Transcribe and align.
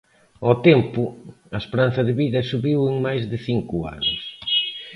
Ao 0.45 0.53
tempo, 0.67 1.01
a 1.55 1.57
esperanza 1.63 2.01
de 2.07 2.13
vida 2.21 2.39
subiu 2.51 2.79
en 2.91 2.95
máis 3.05 3.23
de 3.31 3.37
cinco 3.47 3.75
anos. 3.97 4.19